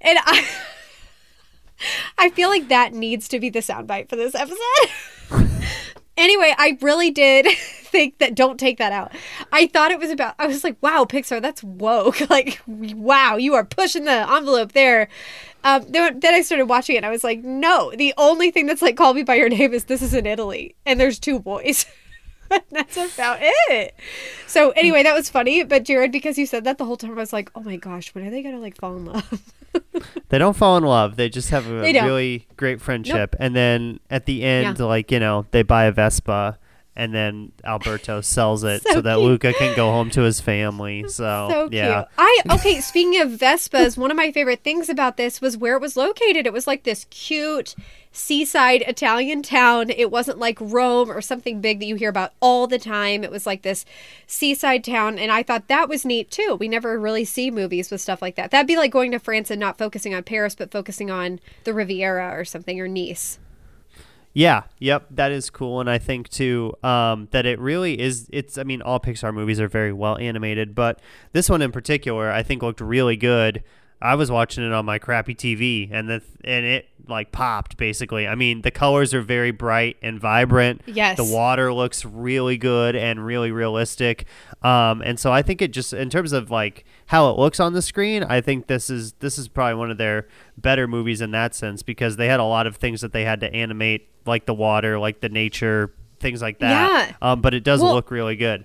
[0.01, 0.47] and I.
[2.19, 4.91] I feel like that needs to be the soundbite for this episode.
[6.17, 9.13] anyway, I really did think that don't take that out.
[9.53, 12.21] I thought it was about I was like, wow, Pixar, that's woke.
[12.35, 15.09] Like, wow, you are pushing the envelope there.
[15.63, 18.67] Um, then, then I started watching it and I was like, no, the only thing
[18.67, 21.39] that's like call me by your name is this is in Italy and there's two
[21.39, 21.87] boys.
[22.71, 23.95] that's about it.
[24.47, 25.65] So anyway, that was funny.
[25.65, 28.15] But Jared, because you said that the whole time, I was like, oh my gosh,
[28.15, 29.43] when are they gonna like fall in love?
[30.29, 31.17] They don't fall in love.
[31.17, 33.35] They just have a really great friendship.
[33.41, 36.59] And then at the end, like, you know, they buy a Vespa
[36.97, 39.27] and then Alberto sells it so, So that cute.
[39.27, 41.05] Luca can go home to his family.
[41.15, 42.03] So, so yeah.
[42.03, 42.09] cute.
[42.19, 42.81] I okay.
[42.81, 46.47] Speaking of Vespas, one of my favorite things about this was where it was located.
[46.47, 47.77] It was like this cute
[48.11, 49.91] seaside Italian town.
[49.91, 53.23] It wasn't like Rome or something big that you hear about all the time.
[53.23, 53.85] It was like this
[54.27, 56.57] seaside town, and I thought that was neat too.
[56.59, 58.51] We never really see movies with stuff like that.
[58.51, 61.75] That'd be like going to France and not focusing on Paris, but focusing on the
[61.75, 63.39] Riviera or something or Nice.
[64.35, 68.29] Yeah, yep, that is cool, and I think too um, that it really is.
[68.33, 71.01] It's, I mean, all Pixar movies are very well animated, but
[71.33, 73.63] this one in particular, I think looked really good.
[74.03, 78.27] I was watching it on my crappy TV, and the and it like popped basically.
[78.27, 80.83] I mean, the colors are very bright and vibrant.
[80.87, 81.17] Yes.
[81.17, 84.27] the water looks really good and really realistic.
[84.63, 87.73] Um, and so I think it just in terms of like how it looks on
[87.73, 91.31] the screen, I think this is this is probably one of their better movies in
[91.33, 94.47] that sense because they had a lot of things that they had to animate, like
[94.47, 96.71] the water, like the nature, things like that.
[96.71, 97.17] Yeah.
[97.21, 98.65] Um, but it does Well- look really good.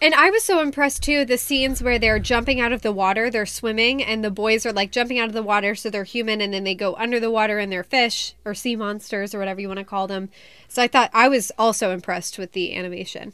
[0.00, 1.24] And I was so impressed too.
[1.24, 4.72] The scenes where they're jumping out of the water, they're swimming, and the boys are
[4.72, 7.32] like jumping out of the water, so they're human, and then they go under the
[7.32, 10.28] water and they're fish or sea monsters or whatever you want to call them.
[10.68, 13.32] So I thought I was also impressed with the animation.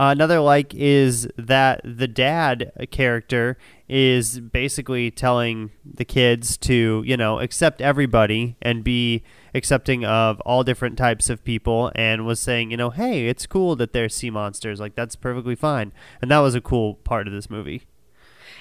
[0.00, 7.18] Uh, another like is that the dad character is basically telling the kids to, you
[7.18, 9.22] know, accept everybody and be
[9.54, 13.76] accepting of all different types of people and was saying, you know, hey, it's cool
[13.76, 14.80] that they're sea monsters.
[14.80, 15.92] Like, that's perfectly fine.
[16.22, 17.82] And that was a cool part of this movie.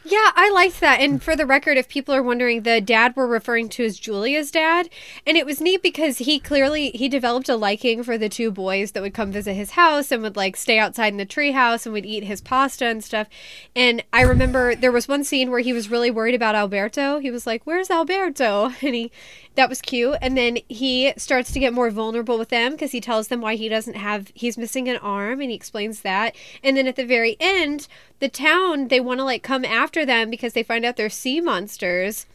[0.03, 1.01] Yeah, I liked that.
[1.01, 4.49] And for the record, if people are wondering, the dad we're referring to is Julia's
[4.49, 4.89] dad,
[5.27, 8.91] and it was neat because he clearly he developed a liking for the two boys
[8.91, 11.93] that would come visit his house and would like stay outside in the treehouse and
[11.93, 13.27] would eat his pasta and stuff.
[13.75, 17.19] And I remember there was one scene where he was really worried about Alberto.
[17.19, 19.11] He was like, "Where's Alberto?" And he
[19.59, 20.15] that was cute.
[20.21, 23.55] And then he starts to get more vulnerable with them because he tells them why
[23.55, 26.33] he doesn't have he's missing an arm and he explains that.
[26.63, 30.29] And then at the very end, the town they want to like come after them
[30.29, 32.25] because they find out they're sea monsters.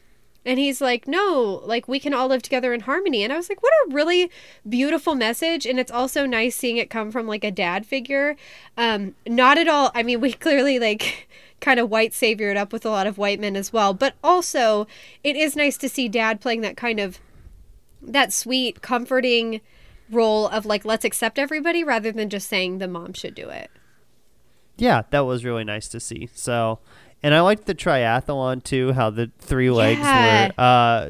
[0.44, 3.24] And he's like, no, like we can all live together in harmony.
[3.24, 4.30] And I was like, what a really
[4.68, 5.64] beautiful message.
[5.64, 8.36] And it's also nice seeing it come from like a dad figure.
[8.76, 9.90] Um, not at all.
[9.94, 11.26] I mean, we clearly like
[11.60, 13.94] kind of white saviored up with a lot of white men as well.
[13.94, 14.86] But also,
[15.22, 17.18] it is nice to see dad playing that kind of
[18.02, 19.60] that sweet, comforting
[20.10, 23.70] role of like, let's accept everybody rather than just saying the mom should do it.
[24.76, 26.28] Yeah, that was really nice to see.
[26.34, 26.80] So,
[27.24, 28.92] and I liked the triathlon too.
[28.92, 30.46] How the three legs Yeah.
[30.46, 30.52] were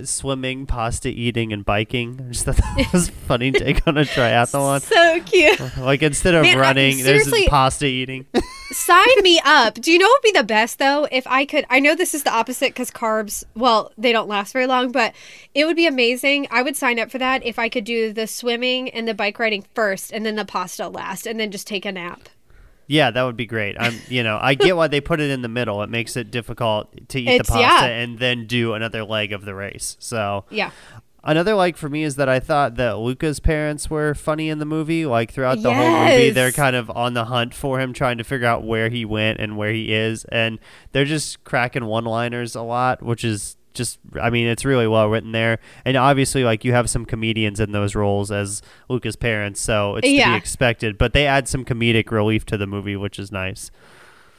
[0.00, 2.18] uh, swimming, pasta eating, and biking.
[2.26, 4.80] I just thought that was a funny take on a triathlon.
[4.80, 5.60] So cute.
[5.78, 8.26] Like instead of Man, I- running, there's pasta eating.
[8.70, 9.74] Sign me up.
[9.74, 11.06] Do you know what would be the best though?
[11.12, 14.52] If I could, I know this is the opposite because carbs, well, they don't last
[14.52, 15.12] very long, but
[15.54, 16.48] it would be amazing.
[16.50, 19.38] I would sign up for that if I could do the swimming and the bike
[19.38, 22.28] riding first and then the pasta last and then just take a nap.
[22.86, 23.76] Yeah, that would be great.
[23.78, 25.82] I'm, you know, I get why they put it in the middle.
[25.82, 27.84] It makes it difficult to eat It's- the pasta yeah.
[27.86, 29.96] and then do another leg of the race.
[30.00, 30.70] So Yeah.
[31.26, 34.66] Another like for me is that I thought that Luca's parents were funny in the
[34.66, 35.06] movie.
[35.06, 38.24] Like throughout the whole movie, they're kind of on the hunt for him, trying to
[38.24, 40.58] figure out where he went and where he is, and
[40.92, 45.32] they're just cracking one-liners a lot, which is just I mean it's really well written
[45.32, 45.58] there.
[45.84, 50.08] And obviously, like you have some comedians in those roles as Luca's parents, so it's
[50.08, 50.96] to be expected.
[50.96, 53.70] But they add some comedic relief to the movie, which is nice.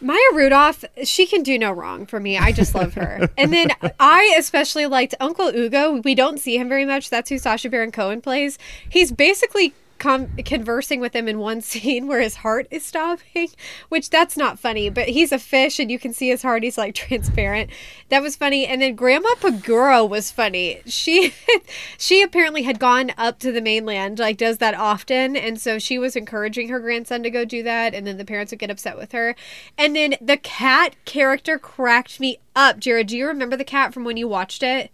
[0.02, 2.38] Maya Rudolph, she can do no wrong for me.
[2.38, 3.30] I just love her.
[3.38, 3.70] and then
[4.00, 6.02] I especially liked Uncle Ugo.
[6.02, 7.10] We don't see him very much.
[7.10, 8.58] That's who Sacha Baron Cohen plays.
[8.90, 9.74] He's basically
[10.06, 13.50] com- conversing with him in one scene where his heart is stopping,
[13.90, 16.64] which that's not funny, but he's a fish and you can see his heart.
[16.64, 17.70] He's like transparent.
[18.10, 18.66] That was funny.
[18.68, 20.82] And then Grandma Paguro was funny.
[20.86, 21.34] She
[21.98, 25.98] she apparently had gone up to the mainland, like does that often, and so she
[25.98, 28.98] was encouraging her grandson to go do that, and then the parents would get upset
[28.98, 29.36] with her.
[29.78, 32.80] And then the cat character cracked me up.
[32.80, 34.92] Jared, do you remember the cat from when you watched it?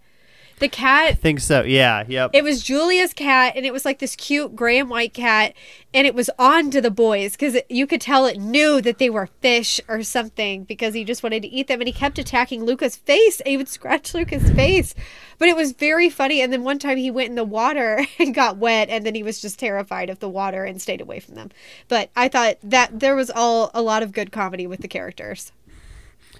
[0.62, 1.64] The cat I think so.
[1.64, 2.04] Yeah.
[2.06, 2.30] Yep.
[2.34, 5.54] it was Julia's cat, and it was like this cute gray and white cat,
[5.92, 9.10] and it was on to the boys because you could tell it knew that they
[9.10, 12.62] were fish or something because he just wanted to eat them, and he kept attacking
[12.62, 13.40] Luca's face.
[13.40, 14.94] And he would scratch Luca's face,
[15.36, 16.40] but it was very funny.
[16.40, 19.24] And then one time he went in the water and got wet, and then he
[19.24, 21.50] was just terrified of the water and stayed away from them.
[21.88, 25.50] But I thought that there was all a lot of good comedy with the characters.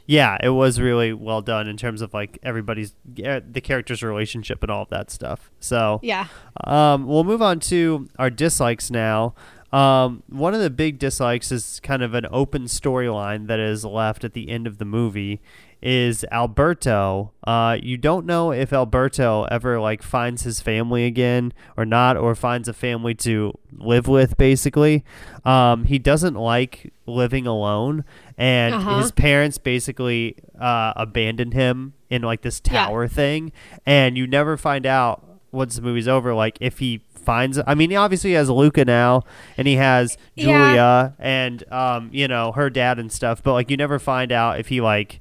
[0.07, 4.62] Yeah, it was really well done in terms of like everybody's uh, the characters' relationship
[4.62, 5.51] and all of that stuff.
[5.61, 6.27] So Yeah.
[6.65, 9.35] Um, we'll move on to our dislikes now.
[9.73, 14.23] Um, one of the big dislikes is kind of an open storyline that is left
[14.23, 15.41] at the end of the movie.
[15.83, 17.33] Is Alberto?
[17.45, 22.35] Uh, you don't know if Alberto ever like finds his family again or not, or
[22.37, 24.37] finds a family to live with.
[24.37, 25.05] Basically,
[25.45, 28.05] um, he doesn't like living alone,
[28.38, 28.99] and Uh-huh.
[28.99, 32.87] his parents basically uh, abandoned him in like this Yeah.
[32.87, 33.51] tower thing,
[33.85, 37.59] and you never find out once the movie's over, like if he finds.
[37.66, 39.23] I mean, obviously he has Luca now,
[39.59, 40.45] and he has Yeah.
[40.45, 43.42] Julia, and um, you know her dad and stuff.
[43.42, 45.21] But like, you never find out if he like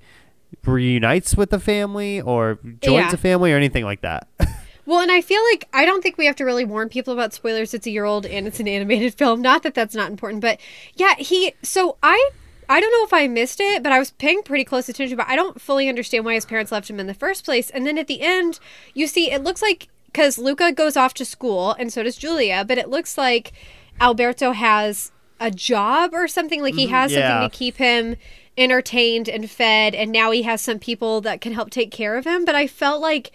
[0.65, 3.13] reunites with the family or joins Yeah.
[3.13, 4.27] a family or anything like that.
[4.85, 7.33] Well, and I feel like I don't think we have to really warn people about
[7.33, 7.73] spoilers.
[7.73, 9.41] It's a year old and it's an animated film.
[9.41, 10.59] Not that that's not important, but
[10.95, 11.53] yeah, he.
[11.61, 12.31] So I.
[12.69, 15.17] I don't know if I missed it, but I was paying pretty close attention.
[15.17, 17.69] But I don't fully understand why his parents left him in the first place.
[17.69, 18.59] And then at the end,
[18.93, 22.63] you see it looks like because Luca goes off to school and so does Julia,
[22.65, 23.51] but it looks like
[23.99, 26.61] Alberto has a job or something.
[26.61, 27.29] Like he mm, has yeah.
[27.29, 28.15] something to keep him
[28.57, 32.25] entertained and fed, and now he has some people that can help take care of
[32.25, 32.45] him.
[32.45, 33.31] But I felt like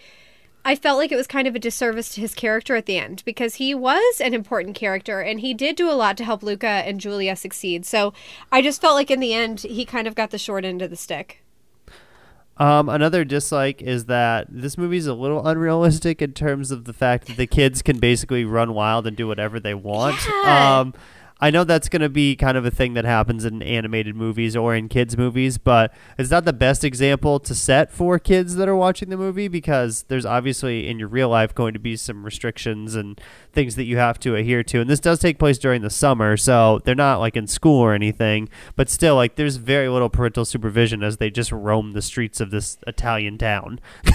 [0.67, 3.23] I felt like it was kind of a disservice to his character at the end
[3.25, 6.67] because he was an important character and he did do a lot to help Luca
[6.67, 7.85] and Julia succeed.
[7.85, 8.13] So
[8.51, 10.89] I just felt like in the end he kind of got the short end of
[10.89, 11.41] the stick.
[12.57, 17.27] Um, another dislike is that this movie's a little unrealistic in terms of the fact
[17.27, 20.17] that the kids can basically run wild and do whatever they want.
[20.27, 20.79] Yeah.
[20.79, 20.93] Um,
[21.39, 24.55] I know that's going to be kind of a thing that happens in animated movies
[24.55, 28.67] or in kids' movies, but it's not the best example to set for kids that
[28.67, 32.23] are watching the movie because there's obviously in your real life going to be some
[32.23, 33.21] restrictions and
[33.53, 34.81] things that you have to adhere to.
[34.81, 37.93] And this does take place during the summer, so they're not like in school or
[37.93, 42.39] anything, but still, like, there's very little parental supervision as they just roam the streets
[42.41, 43.79] of this Italian town.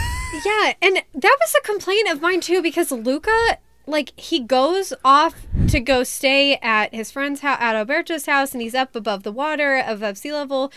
[0.46, 5.46] Yeah, and that was a complaint of mine too because Luca like he goes off
[5.68, 9.32] to go stay at his friend's house at Alberto's house and he's up above the
[9.32, 10.72] water above sea level.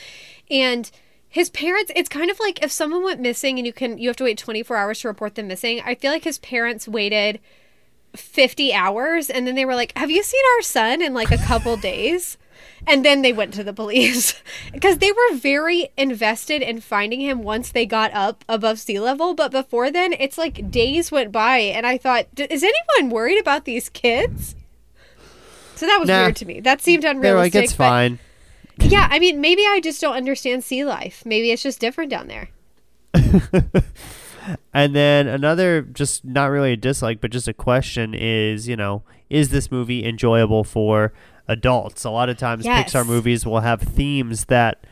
[0.49, 0.89] And
[1.35, 4.15] his parents it's kind of like if someone went missing and you can you have
[4.15, 7.41] to wait 24 hours to report them missing i feel like his parents waited
[8.15, 11.37] 50 hours and then they were like have you seen our son in like a
[11.37, 12.37] couple days
[12.87, 14.41] and then they went to the police.
[14.73, 19.33] Because they were very invested in finding him once they got up above sea level.
[19.33, 23.39] But before then it's like days went by and i thought "D- is anyone worried
[23.39, 24.55] about these kids?
[25.75, 26.23] So that was Nah.
[26.23, 26.59] weird to me.
[26.59, 28.19] That seemed They're unrealistic like, it's but- fine.
[28.79, 31.23] yeah i mean maybe i just don't understand sea life.
[31.25, 32.49] Maybe it's just different down there.
[34.75, 39.01] And then another, just not really a dislike, but just a question is, you know,
[39.27, 41.13] is this movie enjoyable for
[41.47, 42.03] adults?
[42.03, 42.91] A lot of times, Yes.
[42.93, 44.85] Pixar movies will have themes that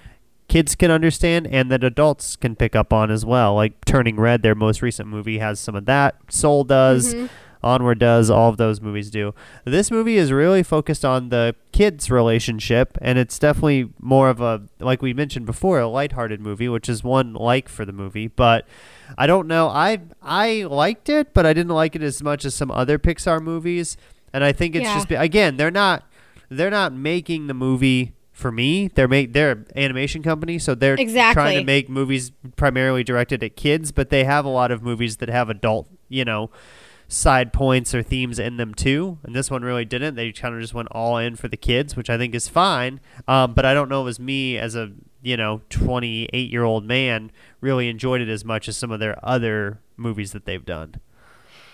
[0.47, 3.55] kids can understand and that adults can pick up on as well.
[3.55, 6.15] Like Turning Red, their most recent movie, has some of that.
[6.29, 7.13] Soul does.
[7.13, 7.29] Mhm.
[7.63, 8.29] Onward does.
[8.29, 9.33] All of those movies do.
[9.63, 14.63] This movie is really focused on the kids' relationship, and it's definitely more of a,
[14.81, 18.27] like we mentioned before, a lighthearted movie, which is one like for the movie.
[18.27, 18.67] But
[19.17, 19.69] I don't know.
[19.69, 23.41] I I liked it, but I didn't like it as much as some other Pixar
[23.41, 23.95] movies.
[24.33, 24.95] And I think it's Yeah.
[24.95, 26.03] just again, they're not
[26.57, 28.87] they're not making the movie for me.
[28.87, 30.97] They're make they're an animation company, so they're
[31.33, 35.17] trying to make movies primarily directed at kids, but they have a lot of movies
[35.17, 36.49] that have adult, you know,
[37.07, 39.19] side points or themes in them too.
[39.23, 40.15] And this one really didn't.
[40.15, 42.99] They kind of just went all in for the kids, which I think is fine.
[43.27, 46.63] Um, but I don't know if it was me as a you know 28 year
[46.63, 50.65] old man really enjoyed it as much as some of their other movies that they've
[50.65, 50.95] done.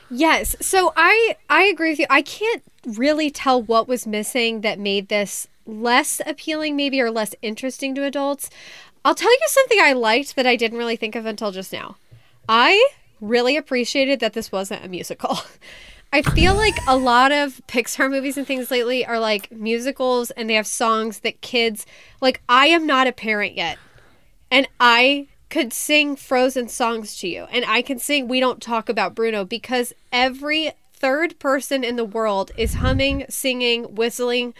[0.10, 0.56] Yes.
[0.60, 2.06] So I I agree with you.
[2.10, 7.36] I can't really tell what was missing that made this less appealing maybe or less
[7.42, 8.50] interesting to adults.
[9.06, 11.98] I'll tell you something I liked that I didn't really think of until just now.
[12.48, 12.90] I
[13.22, 15.38] really appreciated that this wasn't a musical.
[16.12, 20.50] I feel like a lot of Pixar movies and things lately are like musicals and
[20.50, 21.86] they have songs that kids
[22.20, 23.78] like I am not a parent yet.
[24.50, 27.48] And I could sing Frozen songs to you.
[27.52, 32.06] And I can sing We Don't Talk About Bruno because every third person in the
[32.06, 34.54] world is humming, singing, whistling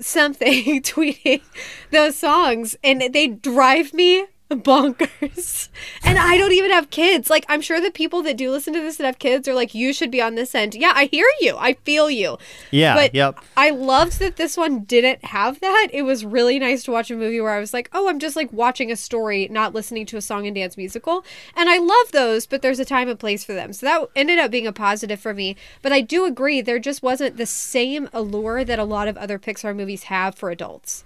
[0.00, 1.42] something, tweeting
[1.90, 2.76] those songs.
[2.82, 5.68] And they drive me bonkers.
[6.02, 7.30] And I don't even have kids.
[7.30, 9.74] Like, I'm sure the people that do listen to this that have kids are like,
[9.74, 10.74] you should be on this end.
[10.74, 11.56] Yeah, I hear you.
[11.58, 12.36] I feel you.
[12.70, 12.94] Yeah.
[12.94, 13.38] But yep.
[13.56, 15.88] I loved that this one didn't have that.
[15.92, 18.36] It was really nice to watch a movie where I was like, oh, I'm just
[18.36, 21.24] like watching a story, not listening to a song and dance musical.
[21.56, 23.72] And I love those, but there's a time and place for them.
[23.72, 25.56] So that ended up being a positive for me.
[25.80, 29.38] But I do agree, there just wasn't the same allure that a lot of other
[29.38, 31.04] Pixar movies have for adults.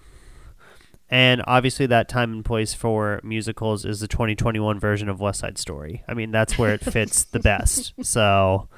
[1.10, 5.56] And obviously, that time and place for musicals is the 2021 version of West Side
[5.56, 6.04] Story.
[6.06, 7.94] I mean, that's where it fits the best.
[8.02, 8.68] So,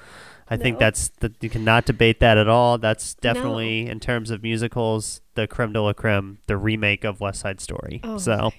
[0.48, 2.76] I think that's the, you cannot debate that at all.
[2.78, 7.40] That's definitely in terms of musicals, the creme de la creme, the remake of West
[7.40, 8.00] Side Story.
[8.02, 8.52] Oh so,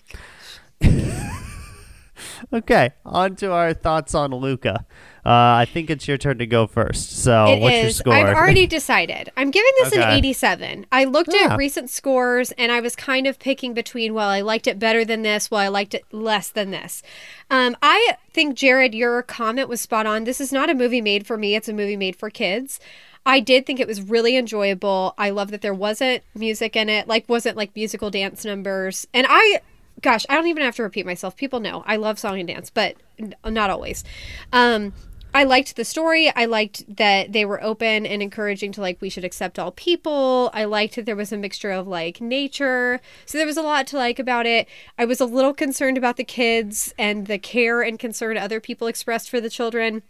[2.54, 4.86] okay, on to our thoughts on Luca.
[5.24, 5.30] Uh,
[5.62, 7.12] I think it's your turn to go first.
[7.24, 8.14] So, It what's your score?
[8.14, 9.32] I've already decided.
[9.38, 10.88] I'm giving this an 87.
[10.92, 11.50] I looked Yeah.
[11.54, 15.06] at recent scores and I was kind of picking between, well, I liked it better
[15.06, 17.04] than this, well, I liked it less than this.
[17.52, 20.24] Um, I think, Jared, your comment was spot on.
[20.24, 22.80] This is not a movie made for me, it's a movie made for kids.
[23.24, 25.14] I did think it was really enjoyable.
[25.20, 29.06] I love that there wasn't music in it, like, wasn't like musical dance numbers.
[29.14, 29.62] And I,
[30.02, 31.36] gosh, I don't even have to repeat myself.
[31.38, 34.04] People know I love song and dance, but n- not always.
[34.52, 34.94] Um,
[35.34, 36.30] I liked the story.
[36.36, 40.50] I liked that they were open and encouraging to like we should accept all people.
[40.54, 43.00] I liked that there was a mixture of like nature.
[43.26, 44.68] So there was a lot to like about it.
[44.98, 48.88] I was a little concerned about the kids and the care and concern other people
[48.88, 50.04] expressed for the children.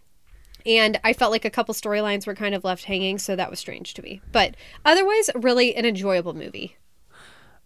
[0.66, 3.60] And I felt like a couple storylines were kind of left hanging, so that was
[3.60, 4.22] strange to me.
[4.32, 4.56] But
[4.86, 6.78] otherwise, really an enjoyable movie.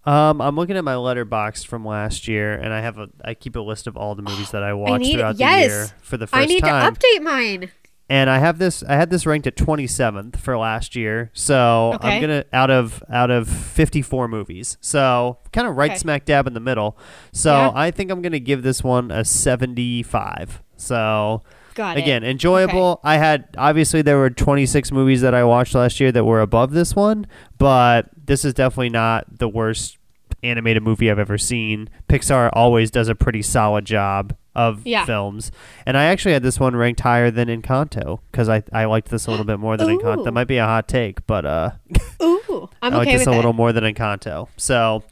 [0.05, 3.55] Um, I'm looking at my Letterboxd from last year, and I have a I keep
[3.55, 5.63] a list of all the movies that I watched need- throughout yes.
[5.71, 6.43] the year for the first time.
[6.43, 6.93] I need time.
[6.93, 7.71] to update mine.
[8.07, 11.31] and I have this I had this ranked at 27th for last year.
[11.33, 12.07] So Okay.
[12.17, 14.77] I'm gonna out of out of 54 movies.
[14.79, 15.97] So kind of right Okay.
[15.97, 16.97] smack dab in the middle.
[17.31, 17.71] So Yeah.
[17.73, 20.61] I think I'm gonna give this one a 75.
[20.77, 21.41] So
[21.73, 22.01] Got it.
[22.01, 22.99] again, enjoyable.
[23.03, 26.71] I had obviously there were 26 movies that I watched last year that were above
[26.71, 27.25] this one,
[27.57, 29.97] but this is definitely not the worst
[30.43, 31.89] animated movie I've ever seen.
[32.09, 35.05] Pixar always does a pretty solid job of Yeah.
[35.05, 35.51] films,
[35.85, 39.27] and I actually had this one ranked higher than Encanto because I I liked this
[39.27, 40.19] a little bit more than Encanto.
[40.21, 40.23] Ooh.
[40.23, 41.71] That might be a hot take, but uh,
[42.23, 43.35] Ooh, I'm I like okay this a it.
[43.35, 44.47] little more than Encanto.
[44.57, 45.03] So.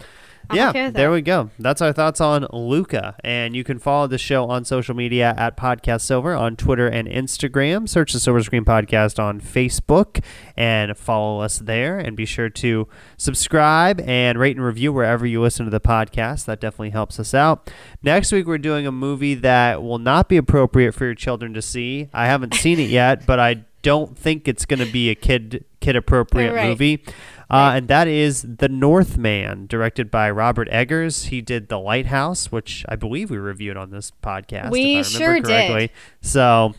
[0.52, 1.50] Yeah, okay there we go.
[1.60, 3.16] That's our thoughts on Luca.
[3.24, 7.08] And you can follow the show on social media at Podcast Silver on Twitter and
[7.08, 7.88] Instagram.
[7.88, 10.24] Search the Silver Screen Podcast on Facebook
[10.56, 12.00] and follow us there.
[12.00, 12.88] And be sure to
[13.18, 16.46] subscribe and rate and review wherever you listen to the podcast.
[16.46, 17.72] That definitely helps us out.
[18.02, 21.62] Next week, we're doing a movie that will not be appropriate for your children to
[21.62, 22.10] see.
[22.14, 25.66] I haven't seen it yet, but I don't think it's going to be a kid
[25.84, 26.68] kid appropriate Right.
[26.70, 27.04] movie.
[27.50, 31.26] Uh, and that is The Northman, directed by Robert Eggers.
[31.26, 34.72] He did The Lighthouse, which I believe we reviewed on this podcast.
[34.72, 35.68] We if I sure remember did.
[35.68, 35.92] correctly.
[36.22, 36.74] So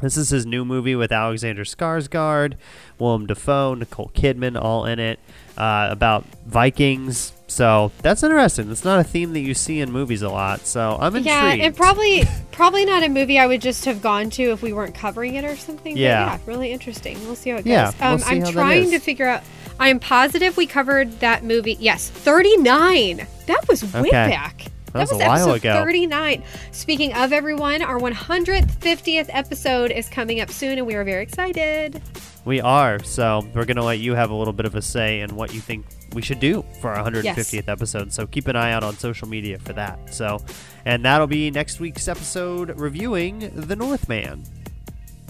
[0.00, 2.54] this is his new movie with Alexander Skarsgård,
[2.98, 5.20] Willem Dafoe, Nicole Kidman, all in it,
[5.56, 7.32] uh, about Vikings.
[7.50, 8.70] So that's interesting.
[8.70, 10.66] It's not a theme that you see in movies a lot.
[10.66, 11.26] So I'm intrigued.
[11.26, 12.22] Yeah, and probably
[12.52, 15.44] probably not a movie I would just have gone to if we weren't covering it
[15.44, 15.94] or something.
[15.94, 16.26] but Yeah.
[16.26, 17.18] yeah, really interesting.
[17.26, 18.00] We'll see how it Yeah, goes.
[18.00, 19.42] we'll Um, I'm trying to figure out.
[19.80, 21.76] I'm positive we covered that movie.
[21.80, 23.26] Yes, 39.
[23.46, 24.10] That was way Okay.
[24.10, 24.66] back.
[24.92, 25.74] That was a while episode ago.
[25.74, 26.42] 39.
[26.72, 32.02] Speaking of everyone, our 150th episode is coming up soon, and we are very excited.
[32.44, 33.02] We are.
[33.04, 35.52] So we're going to let you have a little bit of a say in what
[35.52, 38.12] you think we should do for our 150th episode.
[38.12, 40.12] So keep an eye out on social media for that.
[40.12, 40.42] So,
[40.84, 44.44] and that'll be next week's episode reviewing The Northman.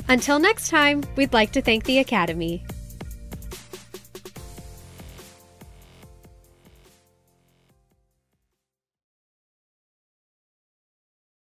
[0.08, 2.64] Until next time, we'd like to thank the Academy.